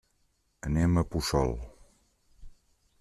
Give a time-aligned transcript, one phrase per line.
[0.69, 1.53] Anem a Puçol.